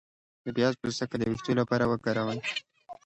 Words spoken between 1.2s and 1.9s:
ویښتو لپاره